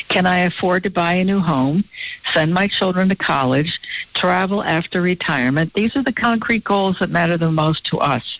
[0.08, 1.84] Can I afford to buy a new home,
[2.32, 3.80] send my children to college,
[4.14, 5.72] travel after retirement?
[5.74, 8.38] These are the concrete goals that matter the most to us.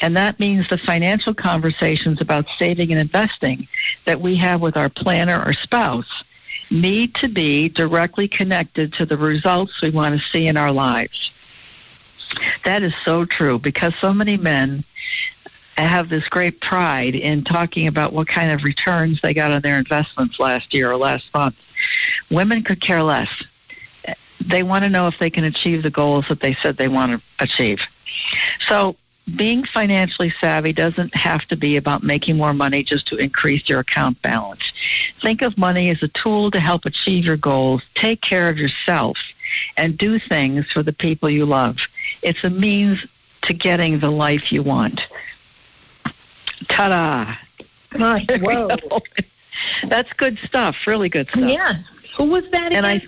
[0.00, 3.68] And that means the financial conversations about saving and investing
[4.04, 6.24] that we have with our planner or spouse
[6.70, 11.30] need to be directly connected to the results we want to see in our lives.
[12.64, 14.84] That is so true because so many men
[15.76, 19.78] have this great pride in talking about what kind of returns they got on their
[19.78, 21.56] investments last year or last month.
[22.30, 23.28] Women could care less.
[24.44, 27.12] They want to know if they can achieve the goals that they said they want
[27.12, 27.80] to achieve.
[28.66, 28.96] So,
[29.36, 33.80] being financially savvy doesn't have to be about making more money just to increase your
[33.80, 34.72] account balance.
[35.20, 39.16] Think of money as a tool to help achieve your goals, take care of yourself,
[39.76, 41.76] and do things for the people you love.
[42.22, 43.06] It's a means
[43.42, 45.00] to getting the life you want.
[46.68, 47.36] Ta-da!
[47.90, 48.68] Gosh, whoa.
[48.68, 49.00] go.
[49.88, 50.76] That's good stuff.
[50.86, 51.50] Really good stuff.
[51.50, 51.74] Yeah.
[52.16, 52.86] Who was that And?
[52.86, 53.02] I,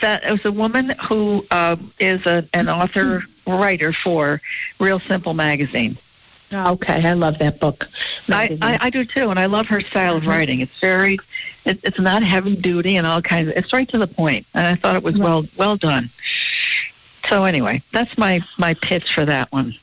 [0.00, 4.40] that was a woman who uh, is a, an author writer for
[4.78, 5.98] Real Simple magazine.
[6.52, 7.86] Okay, I love that book.
[8.28, 10.60] I, I, I do too, and I love her style of writing.
[10.60, 11.18] It's very,
[11.64, 13.48] it, it's not heavy duty and all kinds.
[13.48, 16.10] Of, it's right to the point, and I thought it was well well done.
[17.28, 19.74] So anyway, that's my my pitch for that one.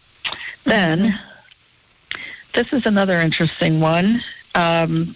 [0.65, 1.19] Then,
[2.53, 4.21] this is another interesting one.
[4.55, 5.15] Um,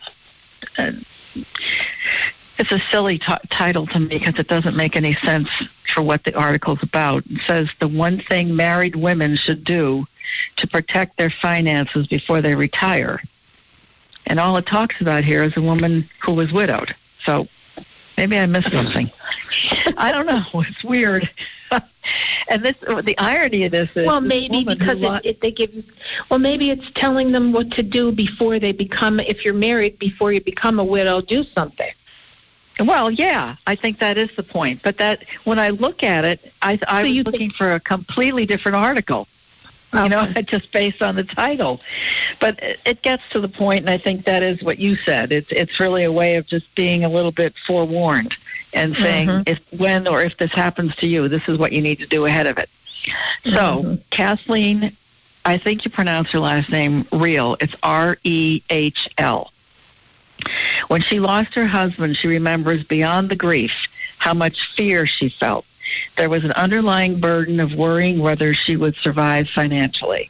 [0.78, 0.92] uh,
[2.58, 5.50] it's a silly t- title to me because it doesn't make any sense
[5.94, 7.24] for what the article's about.
[7.28, 10.06] It says the one thing married women should do
[10.58, 13.22] to protect their finances before they retire.
[14.28, 16.96] And all it talks about here is a woman who was widowed.
[17.26, 17.48] So
[18.18, 19.12] maybe I missed something.
[19.98, 20.44] I don't know.
[20.68, 21.30] It's weird.
[22.50, 25.72] and this, the irony of this is, well, maybe because it, it, they give.
[26.30, 29.20] Well, maybe it's telling them what to do before they become.
[29.20, 31.92] If you're married, before you become a widow, do something.
[32.80, 34.82] Well, yeah, I think that is the point.
[34.84, 38.46] But that when I look at it, I, I So was looking for a completely
[38.46, 39.28] different article.
[39.94, 41.80] You know, just based on the title,
[42.42, 45.32] but it, gets to the point, and I think that is what you said.
[45.32, 48.36] It's it's really a way of just being a little bit forewarned
[48.74, 49.48] and saying Mhm.
[49.50, 52.26] if when or if this happens to you, this is what you need to do
[52.26, 52.70] ahead of it.
[53.46, 54.02] So, Mhm.
[54.10, 54.98] Kathleen,
[55.46, 57.56] I think you pronounce her last name real.
[57.62, 59.52] It's R E H L.
[60.88, 63.72] When she lost her husband, she remembers beyond the grief
[64.20, 65.66] how much fear she felt.
[66.18, 70.30] There was an underlying burden of worrying whether she would survive financially.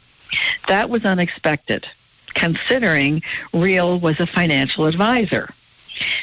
[0.68, 1.86] That was unexpected,
[2.34, 3.22] considering
[3.54, 5.52] Rehl was a financial advisor.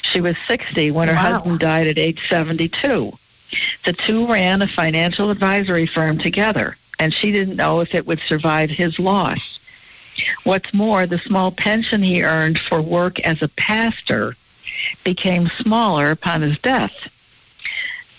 [0.03, 1.33] She was 60 when her Wow.
[1.39, 3.17] husband died at age 72.
[3.85, 8.19] The two ran a financial advisory firm together, and she didn't know if it would
[8.27, 9.39] survive his loss.
[10.43, 14.35] What's more, the small pension he earned for work as a pastor
[15.03, 16.93] became smaller upon his death.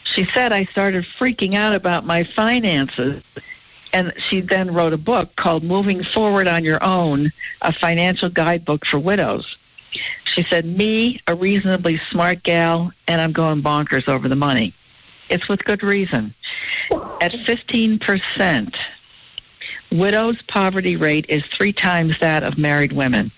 [0.04, 3.22] She said, I started freaking out about my finances.
[3.92, 8.84] And she then wrote a book called Moving Forward on Your Own, a financial guidebook
[8.84, 9.56] for widows.
[10.24, 14.74] She said, Me, a reasonably smart gal, and I'm going bonkers over the money.
[15.30, 16.34] It's with good reason.
[17.20, 18.76] At 15%,
[19.94, 23.30] widows' poverty rate is three times that of married women.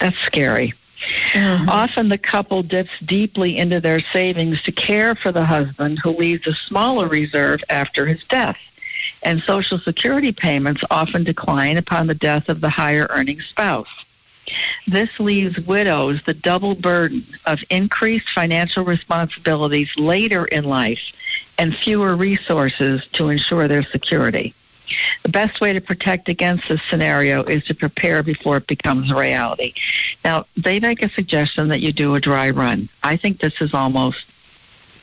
[0.00, 0.74] That's scary.
[1.32, 1.68] Mm-hmm.
[1.68, 6.46] Often the couple dips deeply into their savings to care for the husband who leaves
[6.46, 8.58] a smaller reserve after his death.
[9.22, 13.88] And Social Security payments often decline upon the death of the higher earning spouse.
[14.86, 21.00] This leaves widows the double burden of increased financial responsibilities later in life
[21.58, 24.54] and fewer resources to ensure their security.
[25.22, 29.16] The best way to protect against this scenario is to prepare before it becomes a
[29.16, 29.74] reality.
[30.24, 32.88] Now, they make a suggestion that you do a dry run.
[33.02, 34.24] I think this is almost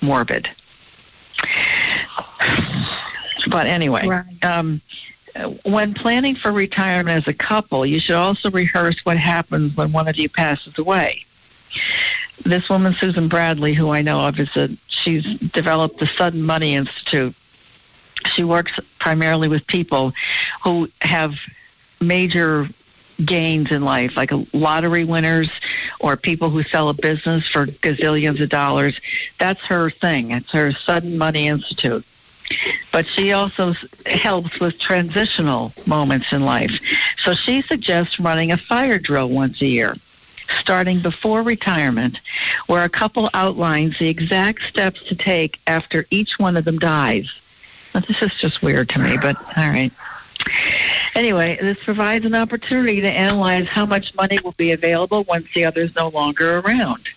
[0.01, 0.49] morbid.
[3.49, 4.45] But anyway, Right.
[4.45, 4.81] um,
[5.63, 10.07] when planning for retirement as a couple, you should also rehearse what happens when one
[10.07, 11.25] of you passes away.
[12.45, 15.23] This woman, Susan Bradley, who I know of, is a she's
[15.53, 17.35] developed the Sudden Money Institute.
[18.25, 20.13] She works primarily with people
[20.63, 21.33] who have
[22.01, 22.69] major
[23.25, 25.49] gains in life, like lottery winners
[25.99, 28.99] or people who sell a business for gazillions of dollars.
[29.39, 30.31] That's her thing.
[30.31, 32.05] It's her Sudden Money Institute
[32.91, 33.73] but she also
[34.05, 36.71] helps with transitional moments in life.
[37.19, 39.95] So she suggests running a fire drill once a year,
[40.59, 42.19] starting before retirement,
[42.67, 47.31] where a couple outlines the exact steps to take after each one of them dies.
[47.93, 49.91] This is just weird to me, but all right.
[51.15, 55.65] Anyway, this provides an opportunity to analyze how much money will be available once the
[55.65, 57.09] other is no longer around.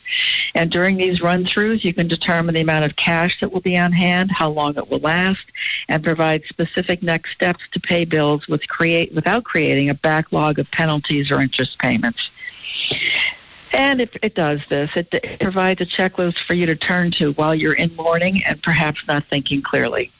[0.54, 3.76] And during these run throughs, you can determine the amount of cash that will be
[3.78, 5.44] on hand, how long it will last,
[5.88, 10.70] and provide specific next steps to pay bills with create, without creating a backlog of
[10.70, 12.30] penalties or interest payments.
[13.72, 14.90] And it, it does this.
[14.96, 18.62] It, it provides a checklist for you to turn to while you're in mourning and
[18.62, 20.12] perhaps not thinking clearly.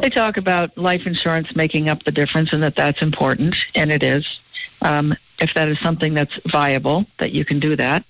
[0.00, 4.02] They talk about life insurance making up the difference and that that's important, and it
[4.02, 4.40] is.
[4.82, 8.04] Um, if that is something that's viable, that you can do that.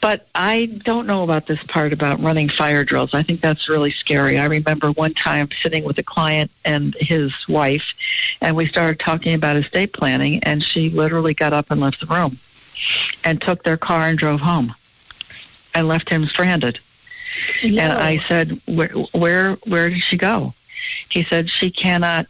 [0.00, 3.14] But I don't know about this part about running fire drills.
[3.14, 4.38] I think that's really scary.
[4.38, 7.84] I remember one time sitting with a client and his wife,
[8.40, 12.06] and we started talking about estate planning, and she literally got up and left the
[12.06, 12.38] room
[13.22, 14.74] and took their car and drove home
[15.74, 16.78] and left him stranded.
[17.62, 20.54] And I said, where, where, where did she go?
[21.08, 22.26] He said, she cannot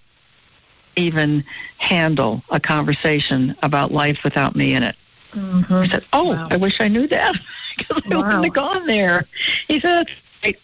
[0.97, 1.45] even
[1.79, 4.97] handle a conversation about life without me in it.
[5.33, 5.75] Mm-hmm.
[5.75, 6.49] I said, oh, Wow.
[6.51, 7.35] I wish I knew that
[7.77, 8.23] because I Wow.
[8.23, 9.27] wouldn't have gone there.
[9.67, 10.07] He said,
[10.43, 10.61] "It's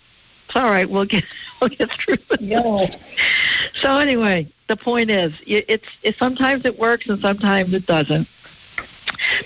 [0.46, 0.88] it's all right.
[0.88, 1.24] We'll get,
[1.60, 2.40] we'll get through it.
[3.80, 8.28] So anyway, the point is, it- it's, it, sometimes it works and sometimes it doesn't.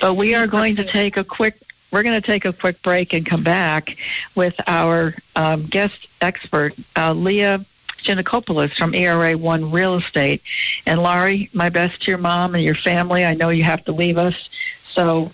[0.00, 1.60] But we are going to take a quick.
[1.94, 3.96] We're going to take a quick break and come back
[4.34, 7.64] with our um, guest expert, uh, Leah
[8.02, 10.42] Giannakopoulos from ERA One Real Estate.
[10.86, 13.24] And Laurie, my best to your mom and your family.
[13.24, 14.34] I know you have to leave us,
[14.92, 15.32] so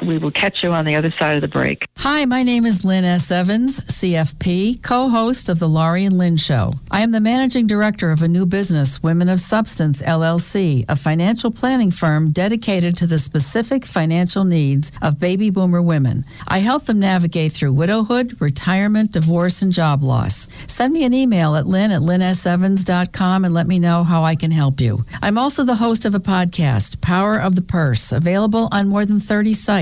[0.00, 1.86] we will catch you on the other side of the break.
[1.98, 3.30] Hi, my name is Lynn S.
[3.30, 6.74] Evans, CFP, co host of The Laurie and Lynn Show.
[6.90, 11.50] I am the managing director of a new business, Women of Substance LLC, a financial
[11.50, 16.24] planning firm dedicated to the specific financial needs of baby boomer women.
[16.48, 20.48] I help them navigate through widowhood, retirement, divorce, and job loss.
[20.70, 24.50] Send me an email at lynn at lynnsevans.com and let me know how I can
[24.50, 25.04] help you.
[25.20, 29.20] I'm also the host of a podcast, Power of the Purse, available on more than
[29.20, 29.81] 30 sites,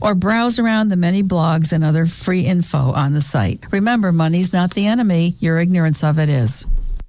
[0.00, 3.64] or browse around the many blogs and other free info on the site.
[3.72, 6.66] Remember, money's not the enemy, your ignorance of it is.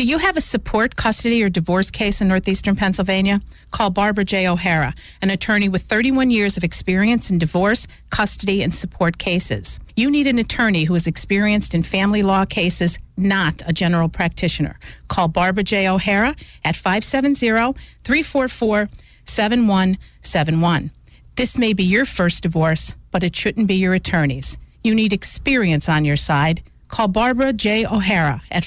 [0.00, 3.38] Do you have a support, custody, or divorce case in northeastern Pennsylvania?
[3.70, 4.48] Call Barbara J.
[4.48, 9.78] O'Hara, an attorney with 31 years of experience in divorce, custody, and support cases.
[9.96, 14.78] You need an attorney who is experienced in family law cases, not a general practitioner.
[15.08, 15.86] Call Barbara J.
[15.86, 16.34] O'Hara
[16.64, 18.88] at 570 344
[19.24, 20.90] 7171.
[21.36, 24.56] This may be your first divorce, but it shouldn't be your attorney's.
[24.82, 26.62] You need experience on your side.
[26.90, 27.86] Call Barbara J.
[27.86, 28.64] O'Hara at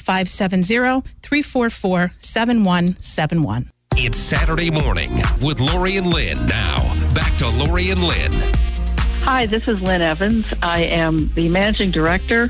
[1.41, 3.69] 570-344-7171.
[3.95, 6.45] It's Saturday morning with Laurie and Lynn.
[6.45, 8.31] Now, back to Laurie and Lynn.
[9.21, 10.45] Hi, this is Lynn Evans.
[10.61, 12.49] I am the managing director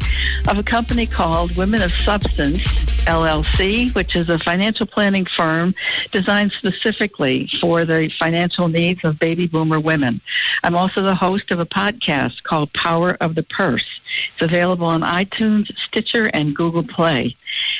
[0.49, 2.61] of a company called Women of Substance
[3.05, 5.75] LLC, which is a financial planning firm
[6.11, 10.21] designed specifically for the financial needs of baby boomer women.
[10.63, 13.85] I'm also the host of a podcast called Power of the Purse.
[14.33, 17.35] It's available on iTunes, Stitcher, and Google Play.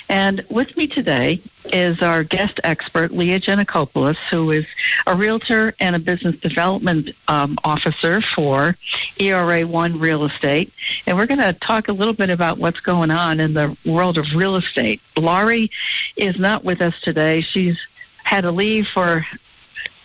[0.09, 4.65] And with me today is our guest expert, Leah Giannakopoulos, who is
[5.07, 8.75] a realtor and a business development um, officer for
[9.17, 10.73] ERA One Real Estate.
[11.05, 14.17] And we're going to talk a little bit about what's going on in the world
[14.17, 15.01] of real estate.
[15.17, 15.71] Laurie
[16.17, 17.41] is not with us today.
[17.41, 17.79] She's
[18.23, 19.25] had to leave for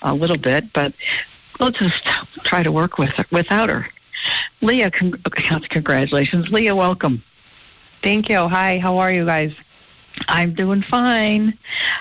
[0.02, 0.92] a little bit, but
[1.58, 2.04] we'll just
[2.44, 3.88] try to work with her, without her.
[4.60, 5.22] Leah, con-
[5.70, 6.50] congratulations.
[6.50, 7.22] Leah, welcome.
[8.02, 8.48] Thank you.
[8.48, 9.52] Hi, how are you guys?
[10.28, 11.58] I'm doing fine.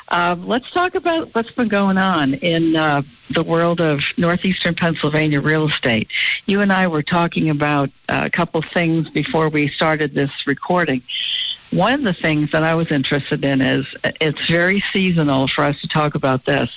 [0.07, 5.41] Uh, let's talk about what's been going on in uh, the world of northeastern Pennsylvania
[5.41, 6.09] real estate.
[6.45, 11.03] You and I were talking about a couple things before we started this recording.
[11.71, 13.85] One of the things that I was interested in is
[14.21, 16.71] it's very seasonal for us to talk about this.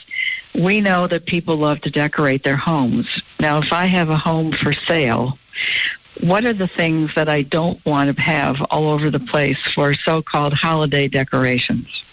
[0.55, 3.23] We know that people love to decorate their homes.
[3.39, 5.39] Now, if I have a home for sale,
[6.23, 9.95] what are the things that I don't want to have all over the place for
[9.95, 12.05] so called holiday decorations?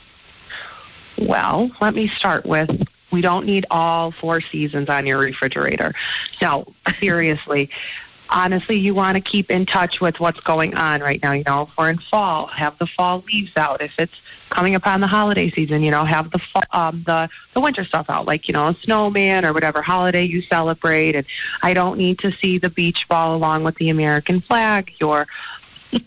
[1.17, 2.69] Well, let me start with
[3.11, 5.93] we don't need all four seasons on your refrigerator.
[6.41, 6.67] No,
[6.99, 7.69] seriously
[8.30, 11.34] honestly, you want to keep in touch with what's going on right now.
[11.34, 13.82] You know, if we're in fall, have the fall leaves out.
[13.82, 14.15] If it's
[14.49, 18.07] coming upon the holiday season, you know, have the fall, um, the the winter stuff
[18.09, 21.15] out, like you know, a snowman or whatever holiday you celebrate.
[21.15, 21.25] And
[21.61, 25.28] I don't need to see the beach ball along with the American flag, your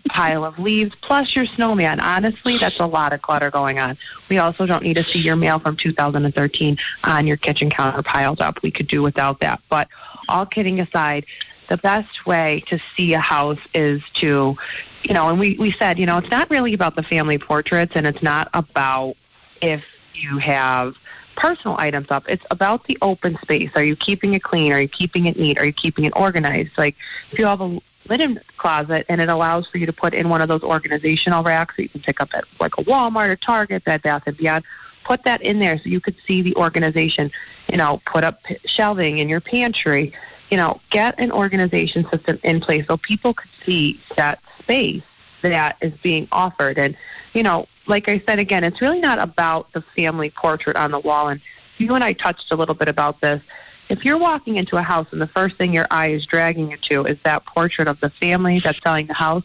[0.08, 2.00] pile of leaves plus your snowman.
[2.00, 3.96] Honestly, that's a lot of clutter going on.
[4.28, 8.40] We also don't need to see your mail from 2013 on your kitchen counter piled
[8.40, 8.62] up.
[8.62, 9.60] We could do without that.
[9.68, 9.88] But
[10.28, 11.26] all kidding aside,
[11.70, 14.56] the best way to see a house is to,
[15.04, 17.92] you know, and we, we said, you know, it's not really about the family portraits
[17.94, 19.14] and it's not about
[19.62, 20.96] if you have
[21.36, 22.24] personal items up.
[22.28, 23.70] It's about the open space.
[23.76, 24.72] Are you keeping it clean?
[24.72, 25.60] Are you keeping it neat?
[25.60, 26.76] Are you keeping it organized?
[26.76, 26.96] Like
[27.30, 30.42] if you have a linen closet and it allows for you to put in one
[30.42, 33.84] of those organizational racks that you can pick up at like a Walmart or Target,
[33.84, 34.64] Bed Bath and Beyond.
[35.04, 37.30] Put that in there so you could see the organization.
[37.70, 40.12] You know, put up shelving in your pantry
[40.50, 45.02] you know, get an organization system in place so people could see that space
[45.42, 46.78] that is being offered.
[46.78, 46.96] And,
[47.32, 51.00] you know, like I said again, it's really not about the family portrait on the
[51.00, 51.28] wall.
[51.28, 51.40] And
[51.78, 53.42] you and I touched a little bit about this.
[53.88, 56.76] If you're walking into a house and the first thing your eye is dragging you
[56.76, 59.42] to is that portrait of the family that's selling the house,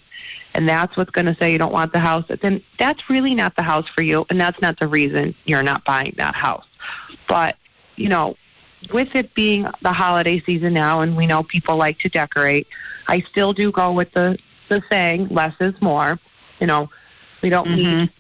[0.54, 3.56] and that's what's going to say you don't want the house, then that's really not
[3.56, 6.66] the house for you, and that's not the reason you're not buying that house.
[7.28, 7.58] But,
[7.96, 8.36] you know,
[8.92, 12.68] with it being the holiday season now, and we know people like to decorate,
[13.08, 14.38] I still do go with the
[14.70, 16.20] the saying "less is more."
[16.60, 16.90] You know,
[17.42, 18.00] we don't mm-hmm.
[18.00, 18.12] need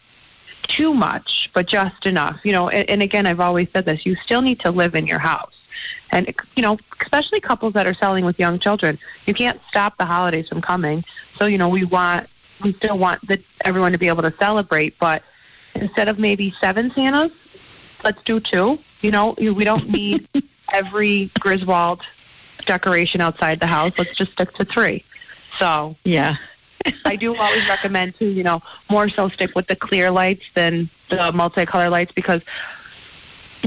[0.63, 2.39] too much, but just enough.
[2.43, 5.07] You know, and, and again, I've always said this: you still need to live in
[5.07, 5.55] your house,
[6.11, 10.05] and you know, especially couples that are selling with young children, you can't stop the
[10.05, 11.03] holidays from coming.
[11.37, 12.29] So you know, we want
[12.63, 15.23] we still want the, everyone to be able to celebrate, but
[15.75, 17.31] instead of maybe seven Santas,
[18.03, 18.79] let's do two.
[19.05, 20.27] You know, we don't need
[20.73, 22.01] every Griswold
[22.65, 23.93] decoration outside the house.
[23.99, 25.05] Let's just stick to three.
[25.59, 26.37] So yeah,
[27.05, 30.89] I do always recommend to you know more so stick with the clear lights than
[31.11, 32.41] the multicolor lights because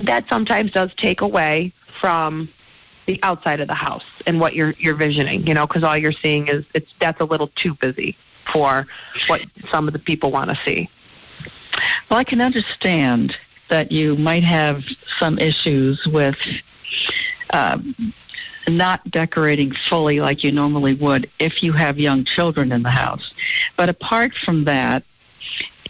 [0.03, 2.49] that sometimes does take away from
[3.07, 5.47] the outside of the house and what you're you're visioning.
[5.47, 8.17] You know, because all you're seeing is it's that's a little too busy
[8.53, 8.89] for
[9.29, 10.91] what some of the people want to see.
[12.11, 13.37] Well, I can understand
[13.69, 14.83] that you might have
[15.19, 16.37] some issues with
[17.51, 18.13] um,
[18.69, 23.33] not decorating fully like you normally would if you have young children in the house.
[23.77, 25.05] But apart from that,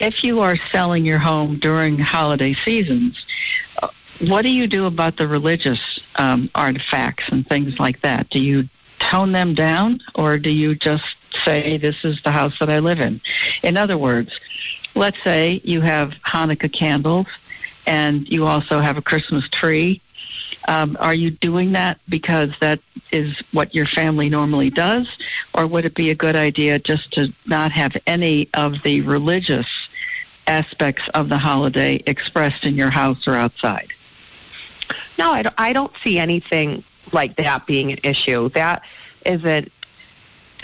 [0.00, 3.24] if you are selling your home during holiday seasons,
[3.82, 3.88] uh,
[4.28, 8.28] what do you do about the religious um, artifacts and things like that?
[8.30, 8.68] Do you
[8.98, 11.04] tone them down or do you just
[11.44, 13.20] say, this is the house that I live in?
[13.62, 14.38] In other words,
[14.94, 17.26] let's say you have Hanukkah candles
[17.89, 20.01] and you also have a Christmas tree
[20.68, 22.80] um, are you doing that because that
[23.11, 25.09] is what your family normally does,
[25.55, 29.66] or would it be a good idea just to not have any of the religious
[30.47, 33.89] aspects of the holiday expressed in your house or outside?
[35.18, 38.51] No, I don't, I don't see anything like that being an issue.
[38.51, 38.82] That
[39.24, 39.72] isn't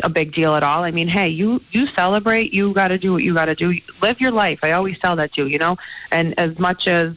[0.03, 0.85] a big deal at all.
[0.85, 3.79] I mean, hey, you you celebrate, you got to do what you got to do.
[4.03, 4.61] Live your life.
[4.63, 5.77] I always tell that to you, you know.
[6.11, 7.15] And as much as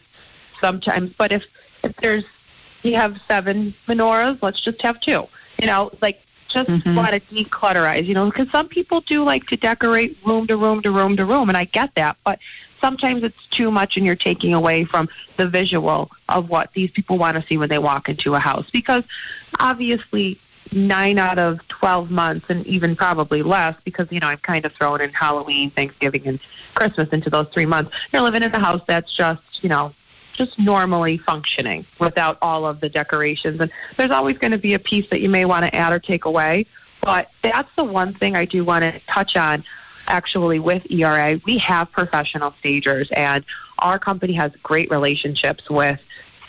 [0.62, 1.44] sometimes, but if
[1.84, 2.26] if there's
[2.84, 5.28] you have seven menorahs, let's just have two.
[5.60, 6.96] You know, like just mm-hmm.
[6.96, 10.82] want to declutterize, you know, because some people do like to decorate room to room
[10.82, 12.40] to room to room, and I get that, but
[12.80, 17.18] sometimes it's too much and you're taking away from the visual of what these people
[17.18, 18.70] want to see when they walk into a house.
[18.72, 19.04] Because
[19.60, 20.40] obviously,
[20.72, 24.74] nine out of 12 months, and even probably less, because, you know, I'm kind of
[24.74, 26.40] throwing in Halloween, Thanksgiving, and
[26.76, 29.94] Christmas into those three months, you're living in a house that's just, you know,
[30.34, 33.60] just normally functioning without all of the decorations.
[33.60, 36.00] And there's always going to be a piece that you may want to add or
[36.00, 36.66] take away.
[37.02, 39.64] But that's the one thing I do want to touch on
[40.08, 41.40] actually with ERA.
[41.46, 43.44] We have professional stagers, and
[43.80, 46.00] our company has great relationships with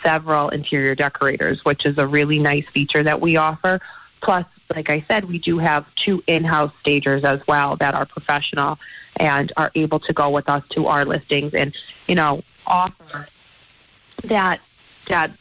[0.03, 3.81] several interior decorators, which is a really nice feature that we offer.
[4.21, 4.45] Plus,
[4.75, 8.77] like I said, we do have two in-house stagers as well that are professional
[9.17, 11.75] and are able to go with us to our listings and,
[12.07, 13.27] you know, offer
[14.25, 14.59] that
[15.07, 15.31] that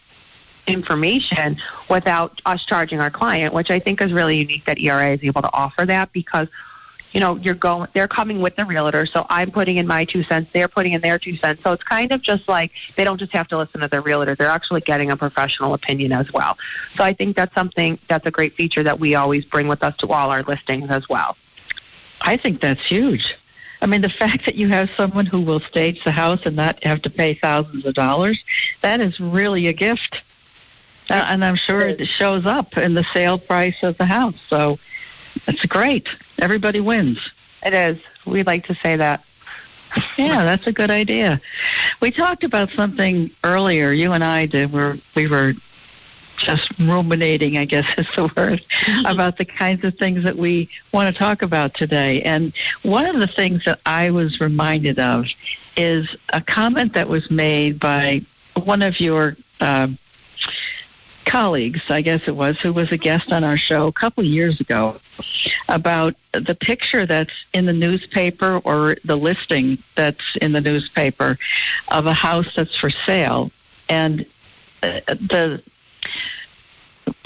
[0.66, 1.57] information
[1.91, 5.43] without us charging our client, which I think is really unique that ERA is able
[5.43, 6.49] to offer that because
[7.12, 10.22] you know you're going they're coming with the realtor so i'm putting in my two
[10.22, 13.18] cents they're putting in their two cents so it's kind of just like they don't
[13.18, 16.56] just have to listen to their realtor they're actually getting a professional opinion as well
[16.96, 19.96] so i think that's something that's a great feature that we always bring with us
[19.96, 21.36] to all our listings as well
[22.22, 23.34] i think that's huge
[23.80, 26.82] I mean, the fact that you have someone who will stage the house and not
[26.82, 28.42] have to pay thousands of dollars,
[28.82, 30.22] that is really a gift.
[31.11, 34.34] Uh, and I'm sure it shows up in the sale price of the house.
[34.48, 34.78] So
[35.46, 36.09] it's great.
[36.41, 37.18] Everybody wins.
[37.62, 37.99] It is.
[38.26, 39.24] We'd like to say that.
[40.16, 41.41] Yeah, that's a good idea.
[42.01, 43.91] We talked about something earlier.
[43.93, 44.72] You and I did.
[44.72, 45.55] We're, we were
[46.36, 48.64] just ruminating, I guess is the word,
[49.05, 52.22] about the kinds of things that we want to talk about today.
[52.22, 55.26] And one of the things that I was reminded of
[55.76, 58.24] is a comment that was made by
[58.55, 59.89] one of your uh,
[61.29, 64.61] colleagues, I guess it was, who was a guest on our show a couple years
[64.61, 64.99] ago
[65.68, 71.39] about the picture that's in the newspaper or the listing that's in the newspaper
[71.89, 73.51] of a house that's for sale.
[73.89, 74.26] And
[74.83, 75.62] uh, the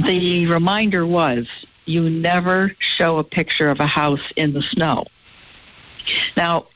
[0.04, 1.48] the reminder was
[1.86, 5.06] you never show a picture of a house in the snow.
[6.36, 6.66] Now,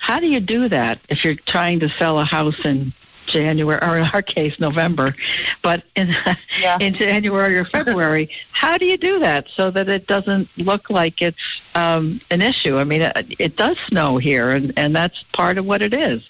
[0.00, 2.92] how do you do that if you're trying to sell a house in
[3.28, 5.14] January, or in our case, November,
[5.62, 6.14] but in
[6.60, 6.78] yeah.
[6.80, 11.22] in January or February, how do you do that so that it doesn't look like
[11.22, 12.78] it's um, an issue?
[12.78, 16.28] I mean, it, it does snow here, and, and that's part of what it is.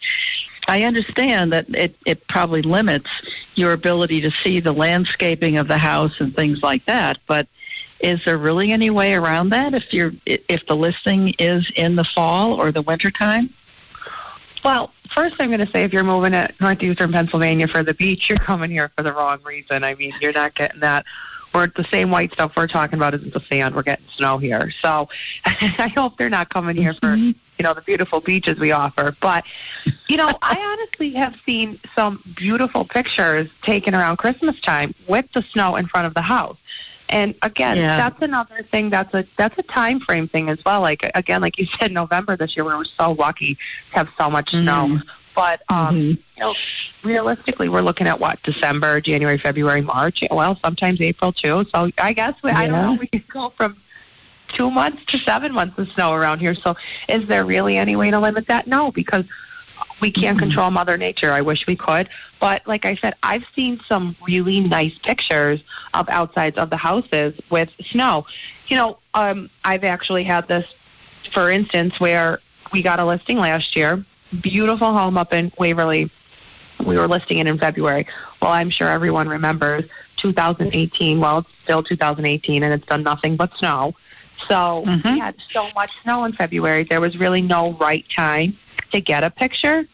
[0.68, 3.08] I understand that it, it probably limits
[3.54, 7.48] your ability to see the landscaping of the house and things like that, but
[8.00, 12.04] is there really any way around that if you're if the listing is in the
[12.04, 13.52] fall or the winter time?
[14.64, 18.28] Well, first I'm going to say if you're moving to northeastern Pennsylvania for the beach,
[18.28, 19.84] you're coming here for the wrong reason.
[19.84, 21.04] I mean, you're not getting that.
[21.54, 23.74] We're the same white stuff we're talking about isn't the sand.
[23.74, 24.70] We're getting snow here.
[24.82, 25.08] So
[25.44, 29.14] I hope they're not coming here for mm-hmm you know the beautiful beaches we offer.
[29.20, 29.44] But
[30.08, 35.42] you know, I honestly have seen some beautiful pictures taken around Christmas time with the
[35.42, 36.56] snow in front of the house.
[37.10, 37.96] And again, Yeah.
[37.96, 38.90] that's another thing.
[38.90, 40.80] That's a that's a time frame thing as well.
[40.80, 44.30] Like again, like you said, November this year, we were so lucky to have so
[44.30, 44.88] much snow.
[44.88, 45.02] Mhm.
[45.34, 46.18] But um, Mhm.
[46.36, 46.54] you know,
[47.04, 50.22] realistically, we're looking at what December, January, February, March.
[50.30, 51.64] Well, sometimes April too.
[51.74, 52.94] So I guess we, I don't know.
[53.00, 53.76] We could go from
[54.48, 56.54] two months to seven months of snow around here.
[56.54, 56.74] So
[57.08, 58.66] is there really any way to limit that?
[58.66, 59.24] No, because
[60.00, 61.32] we can't control Mother Nature.
[61.32, 62.08] I wish we could.
[62.40, 65.62] But like I said, I've seen some really nice pictures
[65.94, 68.26] of outsides of the houses with snow.
[68.68, 70.66] You know, um, I've actually had this,
[71.32, 72.40] for instance, where
[72.72, 74.04] we got a listing last year.
[74.40, 76.10] Beautiful home up in Waverly.
[76.86, 78.06] We were listing it in February.
[78.40, 79.84] Well, I'm sure everyone remembers
[80.16, 81.18] 2018.
[81.18, 83.94] Well, it's still 2018, and it's done nothing but snow.
[84.48, 86.84] So we had so much snow in February.
[86.84, 88.56] There was really no right time
[88.92, 89.86] to get a picture.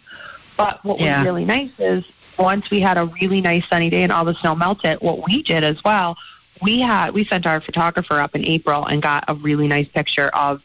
[0.57, 1.19] But what Yeah.
[1.19, 2.05] was really nice is
[2.39, 5.43] once we had a really nice sunny day and all the snow melted, what we
[5.43, 6.17] did as well,
[6.63, 10.29] we had we sent our photographer up in April and got a really nice picture
[10.29, 10.63] of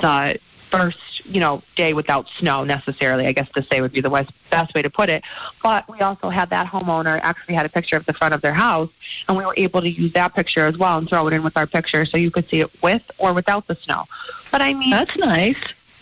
[0.00, 0.38] the
[0.70, 4.30] first, you know, day without snow necessarily, I guess to say would be the west,
[4.50, 5.24] best way to put it.
[5.62, 8.52] But we also had that homeowner actually had a picture of the front of their
[8.52, 8.90] house,
[9.28, 11.56] and we were able to use that picture as well and throw it in with
[11.56, 14.04] our picture so you could see it with or without the snow.
[14.52, 15.56] But I mean, That's nice.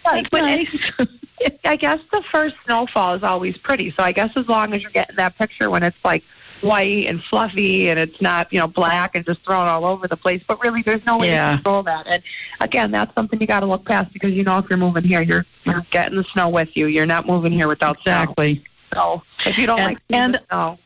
[0.04, 0.42] That's but
[1.64, 3.90] I guess the first snowfall is always pretty.
[3.90, 6.22] So I guess as long as you're getting that picture when it's like
[6.62, 10.16] white and fluffy and it's not, you know, black and just thrown all over the
[10.16, 10.42] place.
[10.46, 11.50] But really, there's no way Yeah.
[11.50, 12.06] to control that.
[12.06, 12.22] And
[12.60, 15.20] again, that's something you got to look past because you know if you're moving here,
[15.20, 16.86] you're you're getting the snow with you.
[16.86, 18.64] You're not moving here without Exactly.
[18.92, 19.22] snow.
[19.42, 20.78] So if you don't And- like and- the snow,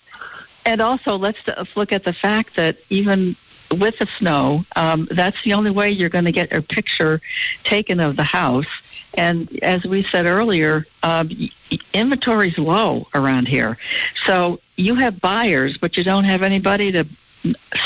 [0.66, 3.34] And also, let's let's look at the fact that even
[3.70, 7.20] with the snow, um, that's the only way you're going to get a picture
[7.64, 8.66] taken of the house.
[9.14, 11.50] And as we said earlier, y-
[11.92, 13.76] inventory's low around here.
[14.24, 17.04] So you have buyers, but you don't have anybody to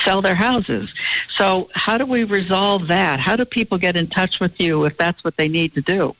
[0.04, 0.92] sell their houses.
[1.36, 3.20] So how do we resolve that?
[3.20, 6.14] How do people get in touch with you if that's what they need to do?